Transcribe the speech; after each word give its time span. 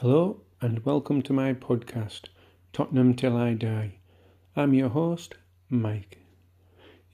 Hello 0.00 0.42
and 0.60 0.84
welcome 0.84 1.22
to 1.22 1.32
my 1.32 1.54
podcast, 1.54 2.24
Tottenham 2.74 3.14
Till 3.14 3.34
I 3.34 3.54
Die. 3.54 3.94
I'm 4.54 4.74
your 4.74 4.90
host, 4.90 5.36
Mike. 5.70 6.18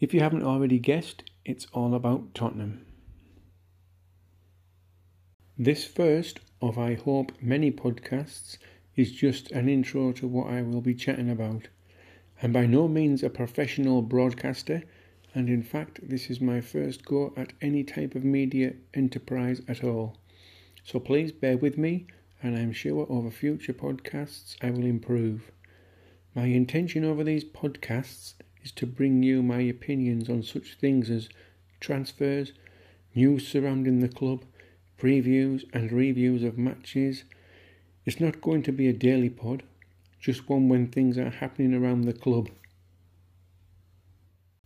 If 0.01 0.13
you 0.13 0.19
haven't 0.19 0.43
already 0.43 0.81
guessed, 0.81 1.23
it's 1.45 1.69
all 1.73 1.95
about 1.95 2.35
Tottenham. 2.35 2.85
This 5.57 5.85
first 5.85 6.41
of, 6.61 6.79
I 6.79 6.95
hope, 6.95 7.31
many 7.41 7.71
podcasts 7.71 8.59
is 8.97 9.13
just 9.13 9.53
an 9.53 9.69
intro 9.69 10.11
to 10.11 10.27
what 10.27 10.49
I 10.49 10.63
will 10.63 10.81
be 10.81 10.97
chatting 10.97 11.31
about. 11.31 11.69
I'm 12.43 12.53
by 12.53 12.65
no 12.65 12.89
means 12.89 13.23
a 13.23 13.29
professional 13.29 14.01
broadcaster, 14.01 14.83
and 15.35 15.51
in 15.51 15.63
fact, 15.63 16.01
this 16.03 16.31
is 16.31 16.41
my 16.41 16.63
first 16.63 17.05
go 17.05 17.35
at 17.37 17.53
any 17.61 17.85
type 17.85 18.15
of 18.15 18.25
media 18.25 18.73
enterprise 18.95 19.61
at 19.69 19.85
all. 19.85 20.17
So 20.83 20.99
please 21.01 21.33
bear 21.33 21.59
with 21.59 21.77
me, 21.77 22.07
and 22.43 22.57
I'm 22.57 22.73
sure 22.73 23.07
over 23.11 23.31
future 23.31 23.75
podcasts 23.75 24.57
I 24.63 24.71
will 24.71 24.87
improve. 24.87 25.53
My 26.35 26.47
intention 26.47 27.05
over 27.05 27.23
these 27.25 27.45
podcasts 27.45 28.33
is 28.63 28.73
to 28.73 28.87
bring 28.87 29.23
you 29.23 29.43
my 29.43 29.61
opinions 29.61 30.31
on 30.31 30.43
such 30.43 30.77
things 30.77 31.11
as 31.11 31.29
transfers, 31.79 32.53
news 33.15 33.47
surrounding 33.47 34.01
the 34.01 34.09
club, 34.09 34.47
previews 34.99 35.65
and 35.75 35.93
reviews 35.93 36.43
of 36.43 36.57
matches. 36.57 37.25
It's 38.07 38.19
not 38.19 38.41
going 38.41 38.63
to 38.63 38.73
be 38.73 38.89
a 38.89 38.95
daily 38.95 39.29
pod, 39.29 39.63
just 40.21 40.49
one 40.49 40.69
when 40.69 40.89
things 40.89 41.19
are 41.19 41.31
happening 41.31 41.75
around 41.75 42.03
the 42.03 42.13
club. 42.13 42.49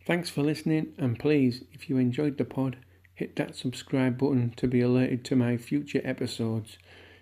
Thanks 0.06 0.28
for 0.28 0.42
listening, 0.42 0.92
and 0.98 1.18
please, 1.18 1.64
if 1.72 1.88
you 1.88 1.96
enjoyed 1.96 2.36
the 2.36 2.44
pod, 2.44 2.76
hit 3.14 3.36
that 3.36 3.56
subscribe 3.56 4.18
button 4.18 4.52
to 4.56 4.66
be 4.66 4.80
alerted 4.80 5.24
to 5.26 5.36
my 5.36 5.56
future 5.56 6.02
episodes. 6.04 6.76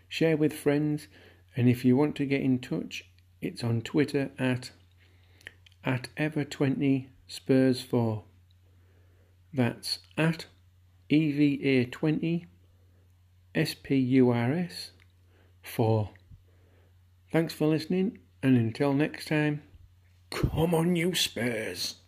Share 0.08 0.36
with 0.36 0.52
friends, 0.52 1.06
and 1.56 1.68
if 1.68 1.84
you 1.84 1.96
want 1.96 2.16
to 2.16 2.26
get 2.26 2.40
in 2.40 2.58
touch, 2.58 3.04
it's 3.40 3.62
on 3.62 3.82
Twitter 3.82 4.30
at 4.38 4.70
at 5.84 6.08
ever20 6.16 7.08
spurs 7.26 7.82
4. 7.82 8.24
That's 9.52 9.98
at 10.16 10.46
EVA20 11.10 12.46
SPURS 13.54 14.90
4. 15.62 16.10
Thanks 17.32 17.54
for 17.54 17.66
listening, 17.66 18.18
and 18.42 18.58
until 18.58 18.92
next 18.92 19.28
time, 19.28 19.62
come 20.30 20.74
on, 20.74 20.96
you 20.96 21.14
Spurs! 21.14 22.01